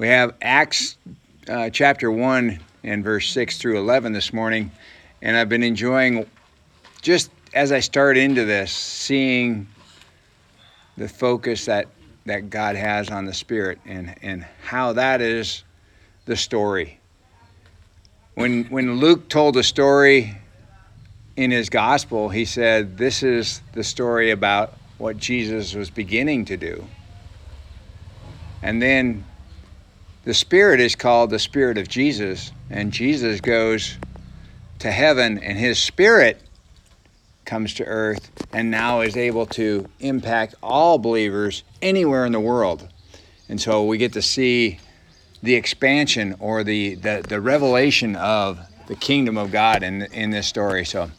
[0.00, 0.96] We have Acts
[1.46, 4.70] uh, chapter 1 and verse 6 through 11 this morning.
[5.20, 6.24] And I've been enjoying,
[7.02, 9.68] just as I start into this, seeing
[10.96, 11.88] the focus that,
[12.24, 15.64] that God has on the Spirit and, and how that is
[16.24, 16.98] the story.
[18.36, 20.34] When, when Luke told the story
[21.36, 26.56] in his gospel, he said, This is the story about what Jesus was beginning to
[26.56, 26.86] do.
[28.62, 29.26] And then
[30.24, 33.96] the Spirit is called the Spirit of Jesus, and Jesus goes
[34.80, 36.42] to heaven, and His Spirit
[37.46, 42.86] comes to earth and now is able to impact all believers anywhere in the world.
[43.48, 44.78] And so we get to see
[45.42, 50.46] the expansion or the, the, the revelation of the kingdom of God in, in this
[50.46, 50.84] story.
[50.84, 51.10] So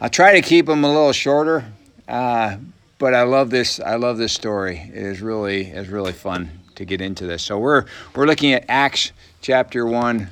[0.00, 1.64] I'll try to keep them a little shorter,
[2.08, 2.56] uh,
[2.98, 3.78] but I love this.
[3.78, 4.90] I love this story.
[4.92, 7.42] It is really is really fun to get into this.
[7.42, 7.84] So we're
[8.16, 9.12] we're looking at Acts
[9.42, 10.30] chapter one,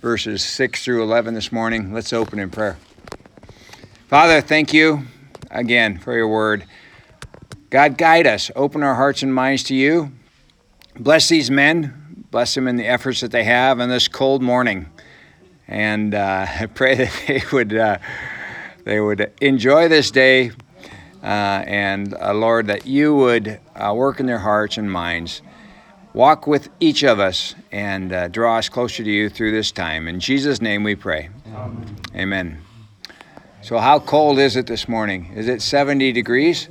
[0.00, 1.92] verses six through eleven this morning.
[1.92, 2.78] Let's open in prayer.
[4.08, 5.02] Father, thank you
[5.50, 6.64] again for your word.
[7.68, 8.50] God, guide us.
[8.56, 10.12] Open our hearts and minds to you.
[10.98, 12.24] Bless these men.
[12.30, 14.86] Bless them in the efforts that they have on this cold morning.
[15.68, 17.98] And uh, I pray that they would uh,
[18.84, 20.52] they would enjoy this day.
[21.22, 25.42] Uh, and uh, Lord, that you would uh, work in their hearts and minds
[26.12, 30.08] walk with each of us and uh, draw us closer to you through this time.
[30.08, 31.30] In Jesus' name we pray.
[31.54, 31.96] Amen.
[32.14, 32.62] Amen.
[33.62, 35.32] So, how cold is it this morning?
[35.34, 36.68] Is it 70 degrees?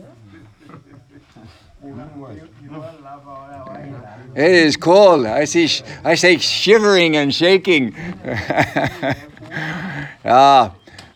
[4.35, 5.25] It is cold.
[5.25, 5.69] I see.
[6.03, 7.95] I say shivering and shaking.
[7.95, 9.13] uh,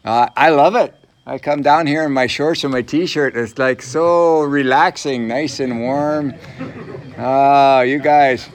[0.06, 0.94] uh, I love it.
[1.26, 3.38] I come down here in my shorts and my t-shirt.
[3.38, 6.34] It's like so relaxing, nice and warm.
[7.16, 8.50] Oh, you guys.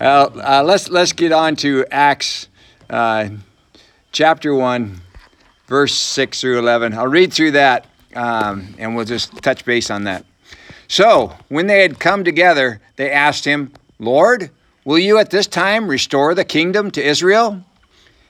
[0.00, 2.48] Well, uh, let's let's get on to Acts,
[2.90, 3.28] uh,
[4.10, 5.00] chapter one,
[5.68, 6.92] verse six through eleven.
[6.92, 10.24] I'll read through that, um, and we'll just touch base on that.
[10.88, 14.50] So, when they had come together, they asked him, "Lord,
[14.84, 17.62] will you at this time restore the kingdom to Israel?"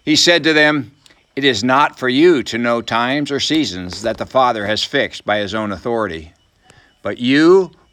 [0.04, 0.91] He said to them.
[1.37, 5.25] It is not for you to know times or seasons that the Father has fixed
[5.25, 6.32] by his own authority,
[7.03, 7.72] but you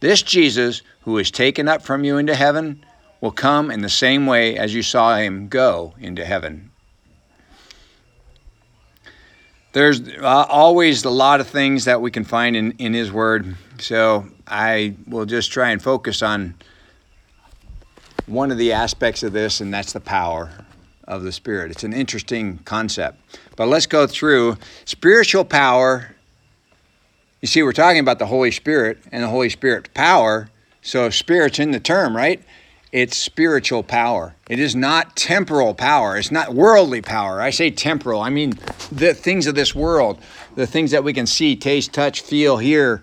[0.00, 2.84] This Jesus, who is taken up from you into heaven,
[3.20, 6.70] will come in the same way as you saw him go into heaven.
[9.72, 13.56] There's uh, always a lot of things that we can find in, in his word,
[13.78, 16.54] so I will just try and focus on
[18.26, 20.50] one of the aspects of this, and that's the power
[21.04, 21.70] of the Spirit.
[21.70, 23.18] It's an interesting concept.
[23.56, 26.14] But let's go through spiritual power.
[27.40, 30.50] You see, we're talking about the Holy Spirit and the Holy Spirit power.
[30.82, 32.42] So, Spirit's in the term, right?
[32.90, 34.34] It's spiritual power.
[34.48, 36.16] It is not temporal power.
[36.16, 37.40] It's not worldly power.
[37.40, 38.54] I say temporal, I mean
[38.90, 40.18] the things of this world,
[40.56, 43.02] the things that we can see, taste, touch, feel, hear,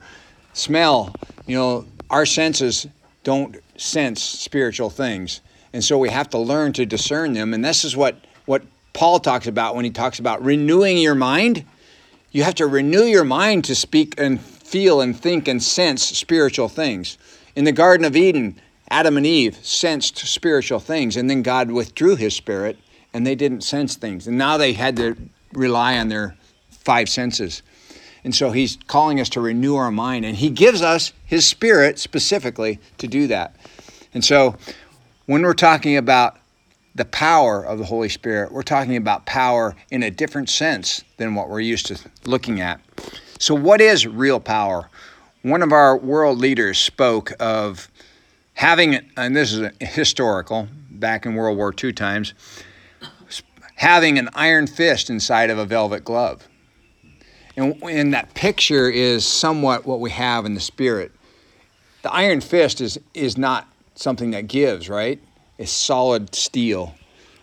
[0.53, 1.16] smell.
[1.45, 2.88] You know, our senses
[3.24, 5.41] don't sense spiritual things.
[5.72, 7.53] And so we have to learn to discern them.
[7.53, 8.63] And this is what, what
[8.94, 11.63] Paul talks about when he talks about renewing your mind.
[12.35, 16.68] You have to renew your mind to speak and feel and think and sense spiritual
[16.68, 17.18] things.
[17.56, 18.59] In the Garden of Eden,
[18.90, 22.78] Adam and Eve sensed spiritual things, and then God withdrew his spirit,
[23.13, 24.28] and they didn't sense things.
[24.28, 25.16] And now they had to
[25.53, 26.35] rely on their
[26.72, 27.63] five senses.
[28.25, 32.00] And so he's calling us to renew our mind, and he gives us his spirit
[32.00, 33.56] specifically to do that.
[34.13, 34.57] And so
[35.25, 36.38] when we're talking about
[36.95, 41.36] the power of the Holy Spirit, we're talking about power in a different sense than
[41.36, 42.80] what we're used to looking at.
[43.38, 44.89] So, what is real power?
[45.42, 47.89] One of our world leaders spoke of
[48.53, 52.33] having, and this is historical, back in World War II times,
[53.75, 56.48] having an iron fist inside of a velvet glove.
[57.57, 61.12] And, and that picture is somewhat what we have in the spirit.
[62.01, 65.21] The iron fist is, is not something that gives, right?
[65.57, 66.96] It's solid steel.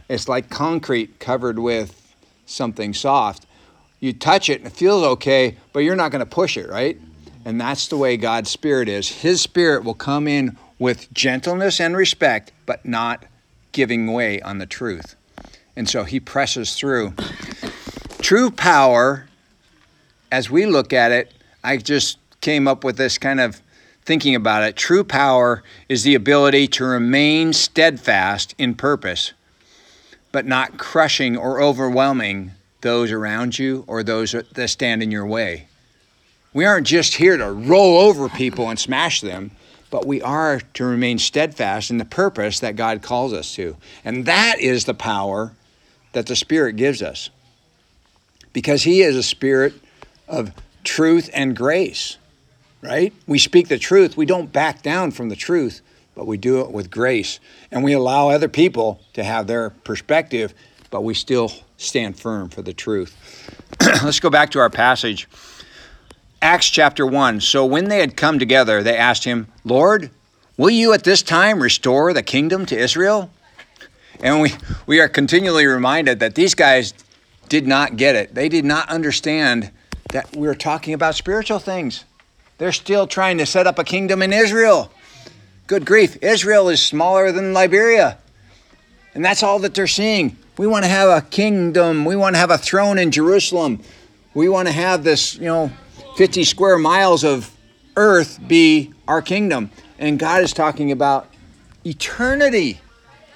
[0.09, 2.15] It's like concrete covered with
[2.47, 3.47] something soft.
[4.01, 6.99] You touch it and it feels okay, but you're not going to push it, right?
[7.45, 9.09] And that's the way God's Spirit is.
[9.09, 13.25] His Spirit will come in with gentleness and respect, but not
[13.73, 15.17] giving way on the truth.
[15.75, 17.15] And so he presses through.
[18.21, 19.27] True power,
[20.31, 21.33] as we look at it,
[21.65, 23.63] I just came up with this kind of
[24.05, 24.77] thinking about it.
[24.77, 29.33] True power is the ability to remain steadfast in purpose,
[30.33, 35.67] but not crushing or overwhelming those around you or those that stand in your way.
[36.53, 39.53] We aren't just here to roll over people and smash them,
[39.91, 43.77] but we are to remain steadfast in the purpose that God calls us to.
[44.05, 45.53] And that is the power
[46.13, 47.31] that the Spirit gives us.
[48.53, 49.75] Because He is a spirit
[50.29, 50.53] of
[50.85, 52.19] truth and grace,
[52.83, 53.13] right?
[53.27, 54.17] We speak the truth.
[54.17, 55.81] We don't back down from the truth,
[56.15, 57.41] but we do it with grace.
[57.71, 60.53] And we allow other people to have their perspective,
[60.91, 63.17] but we still stand firm for the truth.
[63.81, 65.29] Let's go back to our passage.
[66.43, 67.41] Acts chapter 1.
[67.41, 70.11] So when they had come together, they asked him, Lord,
[70.57, 73.31] will you at this time restore the kingdom to Israel?
[74.21, 74.53] And we,
[74.87, 76.95] we are continually reminded that these guys
[77.49, 78.35] did not get it.
[78.35, 79.71] They did not understand
[80.11, 82.05] that we are talking about spiritual things.
[82.63, 84.93] They're still trying to set up a kingdom in Israel.
[85.67, 88.19] Good grief, Israel is smaller than Liberia.
[89.15, 90.37] And that's all that they're seeing.
[90.57, 92.05] We want to have a kingdom.
[92.05, 93.83] We want to have a throne in Jerusalem.
[94.33, 95.73] We want to have this, you know,
[96.17, 97.51] 50 square miles of
[97.97, 99.73] earth be our kingdom.
[99.99, 101.29] And God is talking about
[101.85, 102.81] eternity,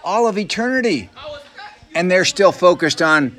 [0.05, 1.11] all of eternity.
[1.97, 3.37] And they're still focused on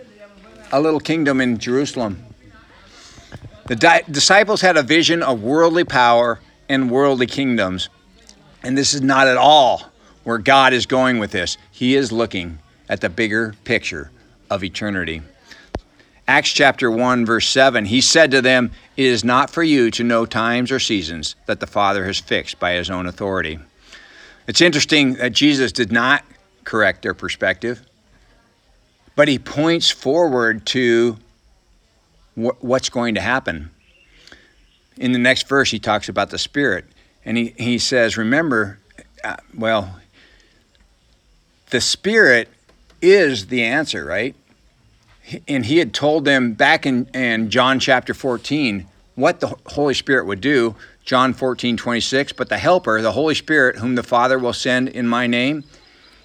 [0.74, 2.26] a little kingdom in Jerusalem.
[3.68, 7.90] The di- disciples had a vision of worldly power and worldly kingdoms.
[8.64, 9.92] And this is not at all
[10.24, 11.58] where God is going with this.
[11.72, 14.10] He is looking at the bigger picture
[14.50, 15.22] of eternity.
[16.30, 20.04] Acts chapter 1, verse 7, he said to them, It is not for you to
[20.04, 23.60] know times or seasons that the Father has fixed by his own authority.
[24.48, 26.24] It's interesting that Jesus did not
[26.64, 27.81] correct their perspective,
[29.16, 31.18] but he points forward to
[32.38, 33.72] what's going to happen.
[34.95, 36.86] In the next verse, he talks about the Spirit,
[37.25, 38.80] and he, he says, Remember,
[39.24, 40.00] uh, well,
[41.72, 42.50] the Spirit
[43.01, 44.36] is the answer, right?
[45.48, 50.25] And he had told them back in, in John chapter 14 what the Holy Spirit
[50.25, 50.75] would do.
[51.04, 52.33] John 14, 26.
[52.33, 55.63] But the Helper, the Holy Spirit, whom the Father will send in my name,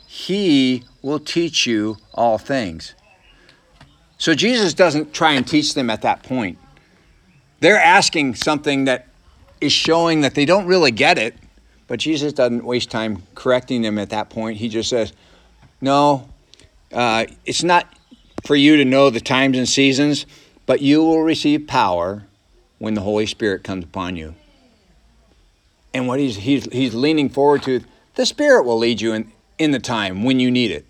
[0.07, 2.95] he will teach you all things.
[4.23, 6.57] So Jesus doesn't try and teach them at that point.
[7.59, 9.09] They're asking something that
[9.61, 11.35] is showing that they don't really get it,
[11.89, 14.59] but Jesus doesn't waste time correcting them at that point.
[14.59, 15.13] He just says,
[15.81, 16.29] No,
[16.93, 17.93] uh, it's not
[18.47, 20.25] for you to know the times and seasons,
[20.67, 22.23] but you will receive power
[22.79, 24.37] when the Holy Spirit comes upon you.
[25.93, 27.81] And what he's, he's, he's leaning forward to,
[28.15, 30.87] the Spirit will lead you in, in the time when you need it.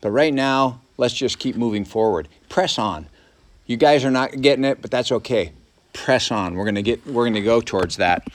[0.00, 2.28] But right now, let's just keep moving forward.
[2.48, 3.06] Press on.
[3.66, 5.52] You guys are not getting it, but that's okay.
[5.92, 6.54] Press on.
[6.54, 8.26] We're going to get we're going to go towards that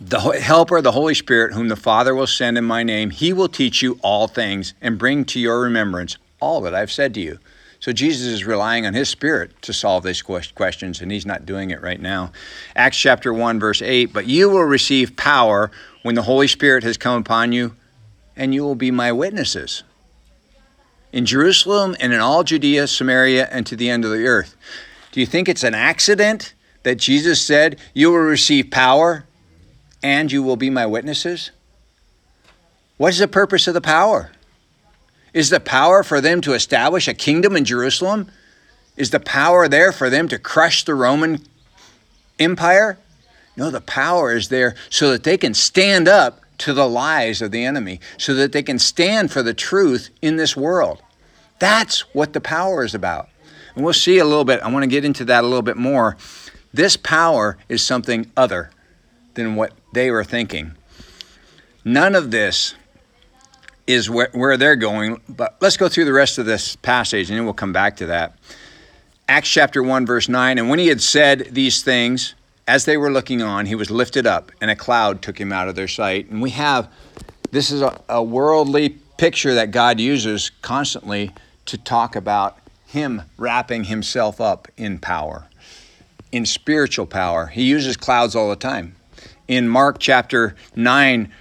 [0.00, 3.48] the helper, the Holy Spirit, whom the Father will send in my name, he will
[3.48, 7.38] teach you all things and bring to your remembrance all that I've said to you.
[7.80, 11.70] So Jesus is relying on his spirit to solve these questions, and he's not doing
[11.70, 12.32] it right now.
[12.76, 15.70] Acts chapter 1, verse 8 But you will receive power
[16.02, 17.74] when the Holy Spirit has come upon you,
[18.36, 19.82] and you will be my witnesses
[21.14, 24.56] in Jerusalem and in all Judea, Samaria, and to the end of the earth.
[25.12, 29.24] Do you think it's an accident that Jesus said, You will receive power
[30.02, 31.52] and you will be my witnesses?
[32.96, 34.32] What is the purpose of the power?
[35.32, 38.28] Is the power for them to establish a kingdom in Jerusalem?
[38.96, 41.46] Is the power there for them to crush the Roman
[42.40, 42.98] Empire?
[43.56, 47.52] No, the power is there so that they can stand up to the lies of
[47.52, 51.02] the enemy, so that they can stand for the truth in this world.
[51.64, 53.30] That's what the power is about.
[53.74, 54.60] And we'll see a little bit.
[54.60, 56.18] I want to get into that a little bit more.
[56.74, 58.68] This power is something other
[59.32, 60.74] than what they were thinking.
[61.82, 62.74] None of this
[63.86, 67.38] is where, where they're going, but let's go through the rest of this passage and
[67.38, 68.36] then we'll come back to that.
[69.26, 72.34] Acts chapter 1, verse 9 And when he had said these things,
[72.68, 75.68] as they were looking on, he was lifted up, and a cloud took him out
[75.68, 76.28] of their sight.
[76.28, 76.92] And we have
[77.52, 81.32] this is a, a worldly picture that God uses constantly
[81.66, 85.46] to talk about him wrapping himself up in power,
[86.32, 87.46] in spiritual power.
[87.46, 88.94] He uses clouds all the time
[89.48, 91.32] in Mark chapter 9,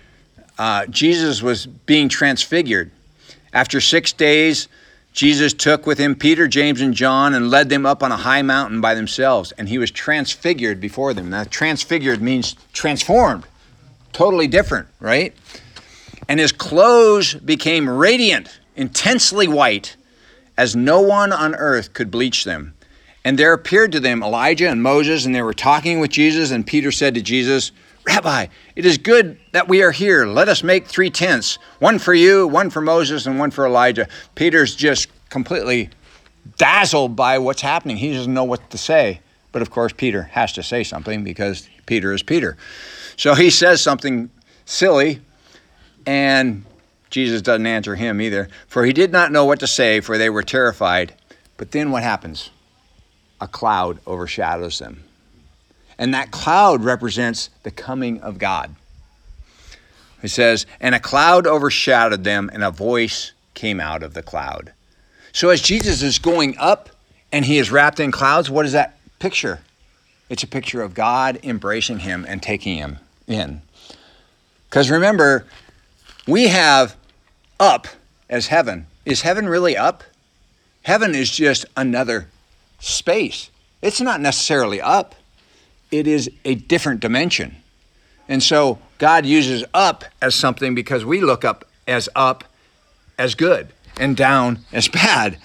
[0.58, 2.92] uh, Jesus was being transfigured.
[3.54, 4.68] After six days,
[5.14, 8.42] Jesus took with him Peter, James, and John and led them up on a high
[8.42, 11.30] mountain by themselves, and he was transfigured before them.
[11.30, 13.46] Now, transfigured means transformed.
[14.12, 15.34] totally different, right?
[16.28, 19.96] And his clothes became radiant, intensely white,
[20.58, 22.74] as no one on earth could bleach them.
[23.26, 26.52] And there appeared to them Elijah and Moses, and they were talking with Jesus.
[26.52, 27.72] And Peter said to Jesus,
[28.06, 30.26] Rabbi, it is good that we are here.
[30.26, 34.08] Let us make three tents one for you, one for Moses, and one for Elijah.
[34.36, 35.90] Peter's just completely
[36.58, 37.96] dazzled by what's happening.
[37.96, 39.22] He doesn't know what to say.
[39.54, 42.58] But of course, Peter has to say something because Peter is Peter.
[43.16, 44.30] So he says something
[44.66, 45.22] silly,
[46.06, 46.66] and
[47.14, 48.50] Jesus doesn't answer him either.
[48.68, 51.14] For he did not know what to say, for they were terrified.
[51.58, 52.50] But then what happens?
[53.40, 55.04] A cloud overshadows them.
[56.00, 58.74] And that cloud represents the coming of God.
[60.24, 64.74] He says, And a cloud overshadowed them, and a voice came out of the cloud.
[65.34, 66.90] So as Jesus is going up
[67.32, 69.60] and he is wrapped in clouds, what is that picture?
[70.32, 73.62] It's a picture of God embracing him and taking him in.
[74.68, 75.46] Because remember,
[76.26, 76.96] we have
[77.64, 77.88] up
[78.30, 78.88] as heaven.
[79.06, 80.04] Is heaven really up?
[80.84, 82.28] Heaven is just another
[82.80, 83.50] space.
[83.82, 85.16] It's not necessarily up,
[85.90, 87.56] it is a different dimension.
[88.28, 92.44] And so God uses up as something because we look up as up
[93.18, 95.38] as good and down as bad,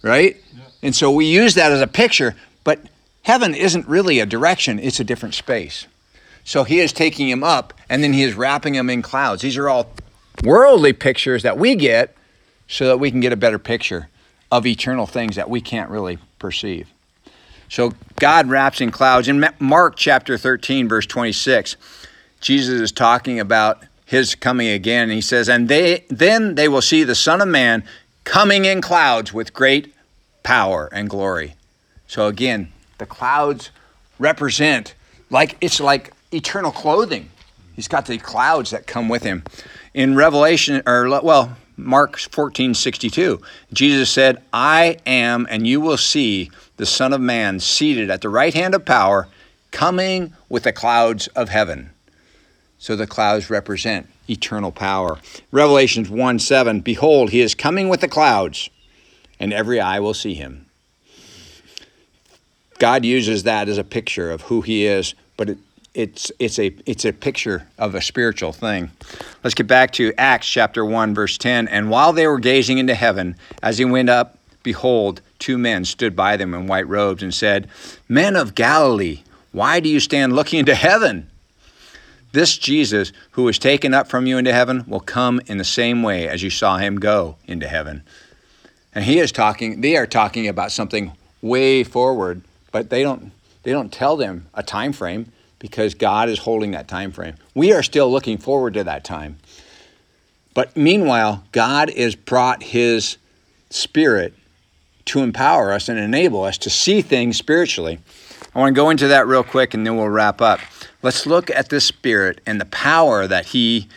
[0.00, 0.36] right?
[0.54, 0.62] Yeah.
[0.82, 2.80] And so we use that as a picture, but
[3.22, 5.86] heaven isn't really a direction, it's a different space.
[6.44, 9.42] So he is taking him up and then he is wrapping him in clouds.
[9.42, 9.90] These are all
[10.42, 12.14] worldly pictures that we get
[12.68, 14.08] so that we can get a better picture
[14.50, 16.88] of eternal things that we can't really perceive.
[17.68, 19.28] So God wraps in clouds.
[19.28, 21.76] In Mark chapter 13, verse 26,
[22.40, 25.04] Jesus is talking about his coming again.
[25.04, 27.84] And he says, And they then they will see the Son of Man
[28.24, 29.94] coming in clouds with great
[30.42, 31.54] power and glory.
[32.06, 33.70] So again, the clouds
[34.18, 34.94] represent
[35.30, 37.30] like it's like eternal clothing.
[37.74, 39.42] He's got the clouds that come with him.
[39.96, 43.40] In Revelation, or well, Mark 14, 62,
[43.72, 48.28] Jesus said, I am, and you will see the Son of Man seated at the
[48.28, 49.26] right hand of power,
[49.70, 51.92] coming with the clouds of heaven.
[52.78, 55.18] So the clouds represent eternal power.
[55.50, 58.68] Revelations 1 7, behold, he is coming with the clouds,
[59.40, 60.66] and every eye will see him.
[62.78, 65.58] God uses that as a picture of who he is, but it,
[65.96, 68.90] it's it's a it's a picture of a spiritual thing.
[69.42, 72.94] Let's get back to Acts chapter 1 verse 10 and while they were gazing into
[72.94, 77.32] heaven as he went up behold two men stood by them in white robes and
[77.32, 77.68] said
[78.08, 79.22] men of Galilee
[79.52, 81.30] why do you stand looking into heaven
[82.32, 86.02] this Jesus who was taken up from you into heaven will come in the same
[86.02, 88.02] way as you saw him go into heaven.
[88.94, 93.72] And he is talking they are talking about something way forward but they don't they
[93.72, 95.32] don't tell them a time frame
[95.66, 97.34] because God is holding that time frame.
[97.54, 99.38] We are still looking forward to that time.
[100.54, 103.18] But meanwhile, God has brought his
[103.70, 104.32] spirit
[105.06, 107.98] to empower us and enable us to see things spiritually.
[108.54, 110.60] I want to go into that real quick and then we'll wrap up.
[111.02, 113.88] Let's look at this spirit and the power that he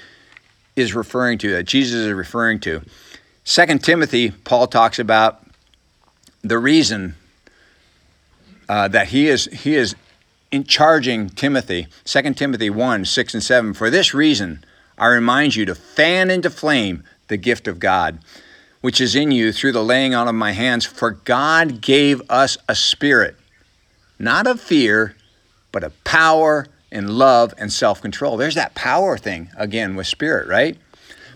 [0.76, 2.82] is referring to, that Jesus is referring to.
[3.44, 5.46] Second Timothy, Paul talks about
[6.42, 7.16] the reason
[8.68, 9.96] uh, that he is he is
[10.52, 14.64] in charging Timothy, 2 Timothy 1 6 and 7, for this reason
[14.98, 18.20] I remind you to fan into flame the gift of God,
[18.82, 20.86] which is in you through the laying on of my hands.
[20.86, 23.36] For God gave us a spirit,
[24.18, 25.16] not of fear,
[25.72, 28.36] but of power and love and self control.
[28.36, 30.78] There's that power thing again with spirit, right?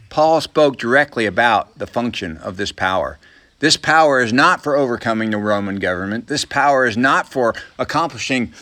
[0.09, 3.17] Paul spoke directly about the function of this power.
[3.59, 6.27] This power is not for overcoming the Roman government.
[6.27, 8.53] This power is not for accomplishing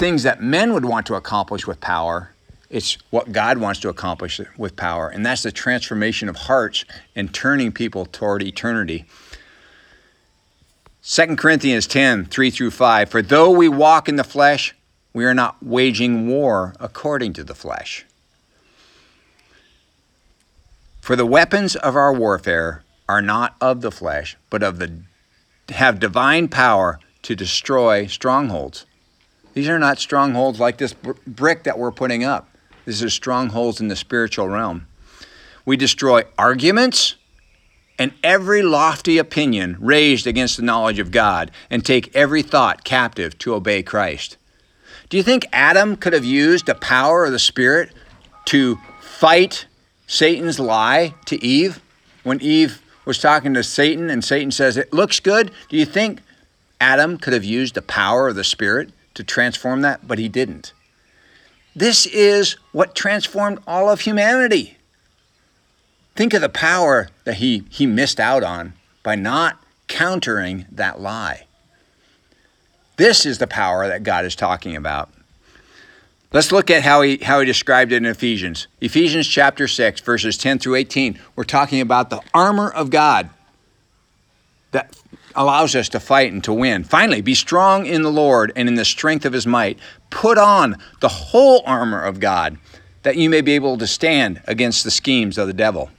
[0.00, 2.32] things that men would want to accomplish with power.
[2.70, 7.32] It's what God wants to accomplish with power, and that's the transformation of hearts and
[7.34, 9.04] turning people toward eternity.
[11.04, 13.10] 2 Corinthians 10 3 through 5.
[13.10, 14.74] For though we walk in the flesh,
[15.12, 18.06] we are not waging war according to the flesh.
[21.02, 25.02] For the weapons of our warfare are not of the flesh, but of the
[25.68, 28.86] have divine power to destroy strongholds.
[29.54, 30.94] These are not strongholds like this
[31.26, 32.48] brick that we're putting up.
[32.84, 34.86] These are strongholds in the spiritual realm.
[35.64, 37.16] We destroy arguments
[37.98, 43.36] and every lofty opinion raised against the knowledge of God and take every thought captive
[43.38, 44.38] to obey Christ.
[45.10, 47.92] Do you think Adam could have used the power of the Spirit
[48.46, 49.66] to fight
[50.06, 51.80] Satan's lie to Eve?
[52.22, 55.50] When Eve was talking to Satan and Satan says, It looks good.
[55.68, 56.20] Do you think
[56.80, 60.72] Adam could have used the power of the Spirit to transform that, but he didn't.
[61.74, 64.76] this is what transformed all of humanity.
[66.16, 71.46] Think of the power that he, he missed out on by not countering that lie.
[72.96, 75.10] This is the power that God is talking about.
[76.32, 78.68] Let's look at how he, how he described it in Ephesians.
[78.80, 81.18] Ephesians chapter 6, verses 10 through 18.
[81.34, 83.30] We're talking about the armor of God
[84.72, 84.94] that
[85.34, 86.84] allows us to fight and to win.
[86.84, 89.78] Finally, be strong in the Lord and in the strength of his might.
[90.10, 92.58] Put on the whole armor of God
[93.02, 95.90] that you may be able to stand against the schemes of the devil.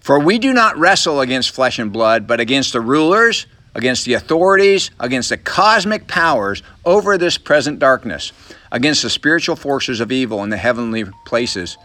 [0.00, 4.14] For we do not wrestle against flesh and blood, but against the rulers, against the
[4.14, 8.32] authorities, against the cosmic powers over this present darkness,
[8.72, 11.76] against the spiritual forces of evil in the heavenly places.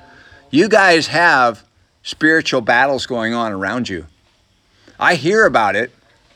[0.49, 1.65] You guys have
[2.01, 4.07] spiritual battles going on around you.
[5.03, 5.91] I hear about it.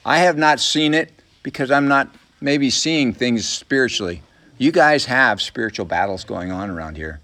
[0.05, 4.24] I have not seen it because I'm not maybe seeing things spiritually.
[4.57, 7.21] You guys have spiritual battles going on around here.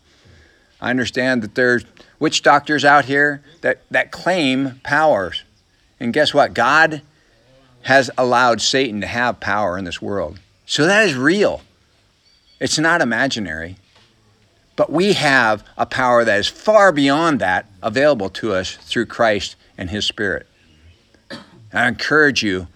[0.80, 1.84] I understand that there's
[2.18, 5.44] witch doctors out here that, that claim powers.
[6.00, 6.54] And guess what?
[6.54, 7.02] God
[7.82, 10.40] has allowed Satan to have power in this world.
[10.66, 11.62] So that is real.
[12.62, 13.76] It's not imaginary.
[14.78, 19.58] But we have a power that is far beyond that available to us through Christ
[19.78, 20.48] and His Spirit.
[21.74, 22.68] I encourage you,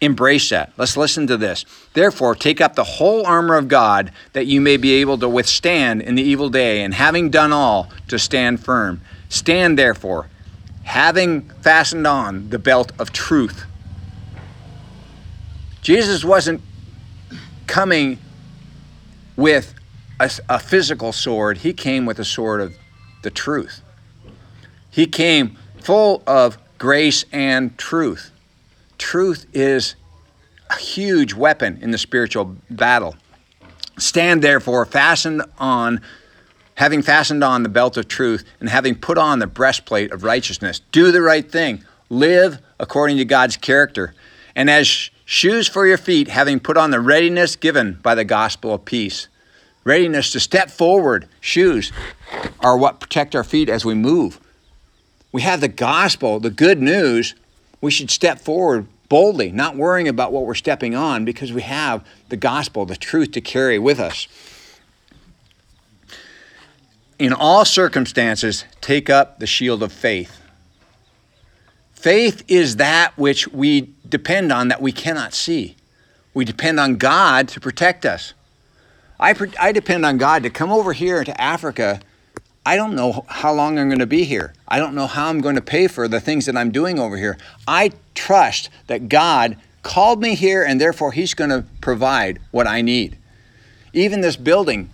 [0.00, 0.72] embrace that.
[0.76, 1.64] Let's listen to this.
[1.92, 6.02] Therefore, take up the whole armor of God that you may be able to withstand
[6.02, 9.00] in the evil day, and having done all, to stand firm.
[9.28, 10.28] Stand therefore,
[10.82, 13.64] having fastened on the belt of truth.
[15.82, 16.60] Jesus wasn't
[17.66, 18.18] coming
[19.36, 19.74] with
[20.20, 22.74] a, a, physical sword, he came with a sword of
[23.22, 23.82] the truth.
[24.90, 28.30] He came full of grace and truth.
[28.98, 29.96] Truth is
[30.70, 33.16] a huge weapon in the spiritual battle.
[33.98, 36.00] Stand therefore fastened on
[36.76, 40.80] having fastened on the belt of truth and having put on the breastplate of righteousness.
[40.90, 41.84] Do the right thing.
[42.08, 44.14] Live according to God's character.
[44.56, 48.74] And as shoes for your feet, having put on the readiness given by the gospel
[48.74, 49.28] of peace.
[49.84, 51.28] Readiness to step forward.
[51.40, 51.92] Shoes
[52.60, 54.40] are what protect our feet as we move
[55.34, 57.34] we have the gospel, the good news,
[57.80, 62.06] we should step forward boldly, not worrying about what we're stepping on because we have
[62.28, 64.28] the gospel, the truth to carry with us.
[67.18, 70.40] In all circumstances, take up the shield of faith.
[71.94, 75.74] Faith is that which we depend on that we cannot see.
[76.32, 78.34] We depend on God to protect us.
[79.18, 81.98] I, I depend on God to come over here to Africa
[82.66, 84.54] I don't know how long I'm going to be here.
[84.66, 87.16] I don't know how I'm going to pay for the things that I'm doing over
[87.16, 87.36] here.
[87.68, 92.80] I trust that God called me here and therefore He's going to provide what I
[92.80, 93.18] need.
[93.92, 94.90] Even this building,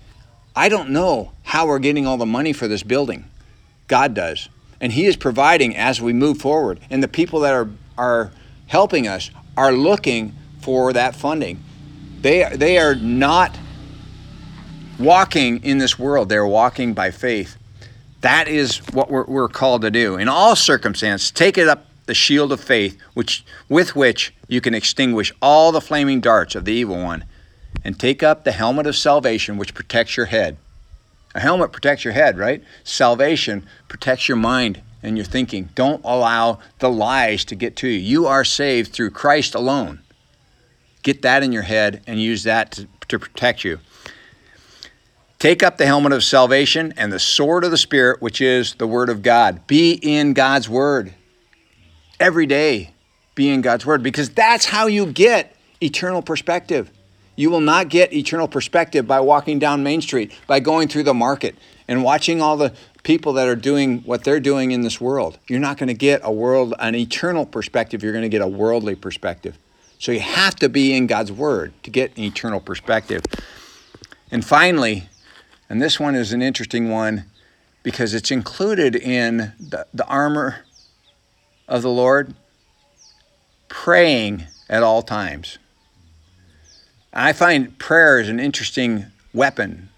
[0.56, 3.30] I don't know how we're getting all the money for this building.
[3.87, 4.48] God does.
[4.80, 6.80] And He is providing as we move forward.
[6.90, 8.33] And the people that are, are
[8.66, 11.62] helping us are looking for that funding.
[12.20, 13.56] They, they are not
[14.98, 17.56] walking in this world, they're walking by faith.
[18.20, 20.16] That is what we're, we're called to do.
[20.16, 24.74] In all circumstances, take it up the shield of faith, which with which you can
[24.74, 27.24] extinguish all the flaming darts of the evil one,
[27.85, 30.56] and take up the helmet of salvation, which protects your head.
[31.35, 32.62] A helmet protects your head, right?
[32.83, 35.68] Salvation protects your mind and your thinking.
[35.74, 37.98] Don't allow the lies to get to you.
[37.98, 40.00] You are saved through Christ alone.
[41.02, 43.78] Get that in your head and use that to, to protect you.
[45.40, 48.87] Take up the helmet of salvation and the sword of the Spirit, which is the
[48.87, 49.66] Word of God.
[49.66, 51.14] Be in God's Word.
[52.20, 52.90] Every day,
[53.35, 56.90] be in God's Word because that's how you get eternal perspective.
[57.37, 61.14] You will not get eternal perspective by walking down Main Street, by going through the
[61.14, 61.57] market
[61.88, 65.38] and watching all the people that are doing what they're doing in this world.
[65.48, 68.46] You're not going to get a world an eternal perspective, you're going to get a
[68.46, 69.57] worldly perspective.
[69.98, 73.22] So you have to be in God's word to get an eternal perspective.
[74.31, 75.09] And finally,
[75.70, 77.26] and this one is an interesting one
[77.85, 80.64] because it's included in the, the armor
[81.68, 82.35] of the Lord,
[83.68, 85.59] praying at all times.
[87.12, 89.88] I find prayer is an interesting weapon.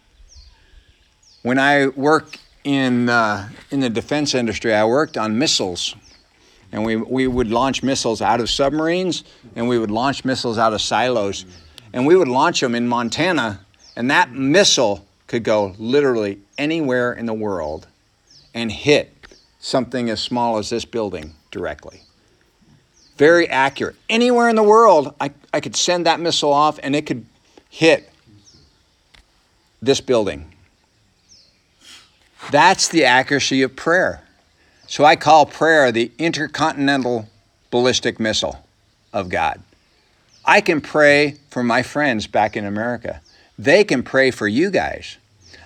[1.43, 5.97] When I work in, uh, in the defense industry, I worked on missiles.
[6.71, 9.25] And we, we would launch missiles out of submarines
[9.57, 11.47] and we would launch missiles out of silos.
[11.95, 17.25] And we would launch them in Montana, and that missile could go literally anywhere in
[17.25, 17.87] the world
[18.53, 22.03] and hit something as small as this building directly.
[23.17, 23.97] Very accurate.
[24.11, 27.25] Anywhere in the world, I, I could send that missile off and it could
[27.71, 28.11] hit
[29.81, 30.53] this building.
[32.51, 34.25] That's the accuracy of prayer.
[34.87, 37.27] So I call prayer the intercontinental
[37.71, 38.67] ballistic missile
[39.15, 39.63] of God.
[40.45, 43.23] I can pray for my friends back in America.
[43.59, 45.17] They can pray for you guys.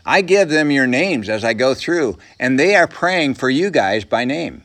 [0.06, 3.70] I give them your names as I go through, and they are praying for you
[3.70, 4.62] guys by name.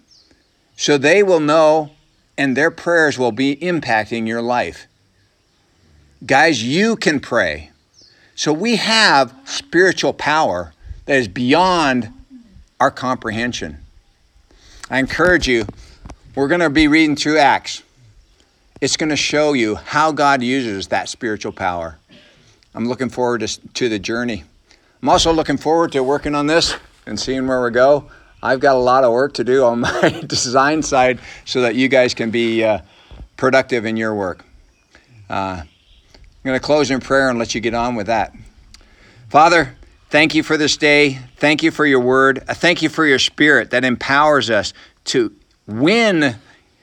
[0.77, 1.89] So they will know,
[2.38, 4.86] and their prayers will be impacting your life.
[6.23, 7.71] Guys, you can pray.
[8.36, 10.73] So we have spiritual power
[11.06, 12.13] that is beyond
[12.80, 13.80] our comprehension.
[14.91, 15.65] I encourage you,
[16.36, 17.82] we're going to be reading through Acts.
[18.80, 21.97] It's going to show you how God uses that spiritual power.
[22.75, 24.43] I'm looking forward to, to the journey.
[25.02, 26.76] I'm also looking forward to working on this
[27.08, 28.12] and seeing where we go.
[28.44, 31.88] I've got a lot of work to do on my design side so that you
[31.88, 32.82] guys can be uh,
[33.36, 34.46] productive in your work.
[35.28, 35.68] Uh, I'm
[36.44, 38.36] going to close in prayer and let you get on with that.
[39.30, 39.76] Father,
[40.10, 41.20] thank you for this day.
[41.38, 42.44] Thank you for your word.
[42.48, 44.72] Thank you for your spirit that empowers us
[45.06, 45.34] to
[45.66, 46.36] win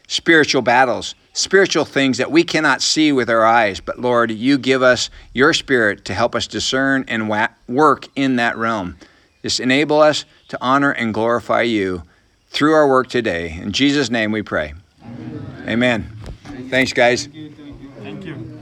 [0.09, 3.81] spiritual battles, spiritual things that we cannot see with our eyes.
[3.81, 7.29] But Lord, you give us your spirit to help us discern and
[7.69, 8.97] work in that realm.
[9.43, 12.03] Just enable us to honor and glorify you
[12.49, 13.53] through our work today.
[13.53, 14.75] In Jesus' name we pray.
[15.05, 15.65] Amen.
[15.69, 16.17] Amen.
[16.71, 17.27] Thanks, guys.
[17.27, 17.51] Thank you.
[18.03, 18.58] Thank you.